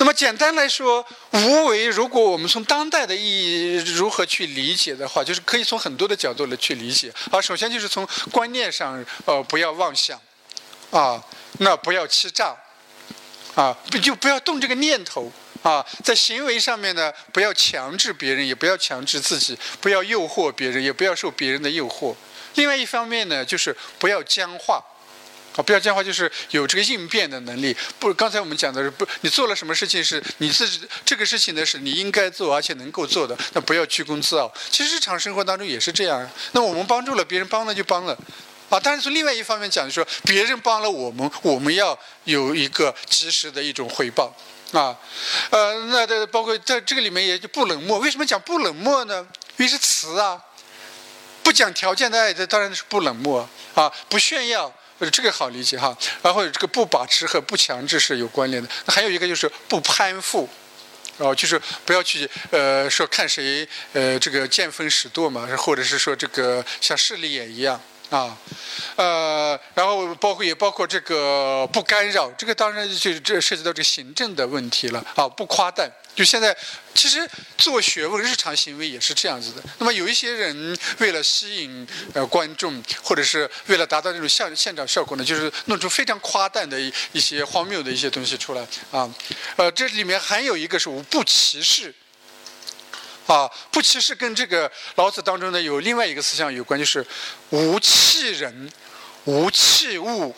[0.00, 7.12] 那么简单来说，无为，如果我们从当代的意义如何去理解的话，就是可以从很多的角度来去理解。
[7.30, 10.18] 啊，首先就是从观念上，呃，不要妄想，
[10.90, 11.22] 啊，
[11.58, 12.56] 那不要欺诈，
[13.54, 15.30] 啊，就不要动这个念头，
[15.62, 22.14] 啊，在行为上面呢，不要强制别人，也不要强制自己，不要诱惑别人，也不要受别人的诱惑。
[22.54, 24.82] 另外一方面呢，就是不要僵化。
[25.62, 27.76] 不要僵化，就是有这个应变的能力。
[27.98, 34.52] 不，刚才我们讲的是不，你做了什么事情是你自己这个事情呢，是你应该做而且能够做的，那不要居功自傲。
[34.70, 36.28] 其实日常生活当中也是这样。
[36.52, 38.16] 那我们帮助了别人，帮了就帮了，
[38.68, 44.34] 啊，但是从另外一方面讲，就是说别人帮了我们，我们要有一个及时的一种回报，
[44.72, 44.96] 啊，
[45.50, 47.98] 呃，那这包括在这个里面也就不冷漠。
[47.98, 49.26] 为什么讲不冷漠呢？
[49.56, 50.40] 因为是慈啊，
[51.42, 54.72] 不讲条件的爱，这当然是不冷漠啊，不炫耀。
[55.08, 58.68] 这个好理解哈，然后这个不把持和不强制是有关联的。
[58.86, 60.48] 那还有一个就是不攀附，
[61.18, 67.80] 哦，就是不要去呃说看谁呃这个见风使舵嘛，或者是说这个像势利眼一样。
[68.10, 68.36] 啊，
[68.96, 75.88] 呃，然后包括也包括这个不干扰，这个当然就这涉及到这个行政的问题了啊，不夸诞。
[76.14, 76.54] 就现在，
[76.94, 79.62] 其实做学问、日常行为也是这样子的。
[79.78, 89.08] 那么有一些人为了吸引呃观众，或者是为了达到这种现现场效果呢，就是弄出非常夸诞的一一些荒谬的一些东西出来啊。
[89.56, 91.94] 呃，这里面还有一个是无不歧视。
[93.26, 97.06] 啊，不歧视跟这个老子当中呢有另外一个思想有关，就是
[97.50, 98.70] 无弃人，
[99.24, 100.34] 无弃物。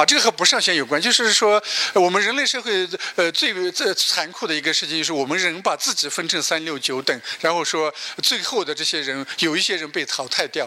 [0.00, 1.62] 啊，这个和不上贤有关，就是说
[1.92, 7.92] 我们人类社会呃最最残酷的一个事情，就是我们人把自己分成三六九等，然后说
[8.22, 10.64] 最后的这些人有一些人被淘汰掉。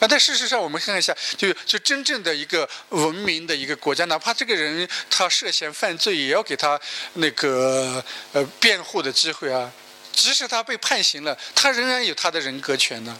[0.00, 6.80] 啊，但事实上，我们看一下，就就真正的一个文明的一个国家，哪怕这个人他涉嫌犯罪，也要给他
[7.12, 9.70] 那个呃辩护的机会啊。
[10.10, 13.16] 即使他被判刑了，他仍然有他的人格权呢，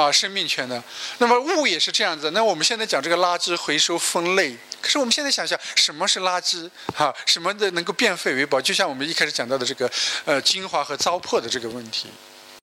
[0.00, 0.82] 啊生命权的。
[1.18, 2.30] 那么物也是这样子。
[2.32, 6.70] 那我们现在讲这个垃圾回收分类，可是我们现在想想，什么是垃圾？
[6.94, 8.60] 哈，什么的能够变废为宝？
[8.60, 9.90] 就像我们一开始讲到的这个
[10.24, 12.08] 呃精华和糟粕的这个问题。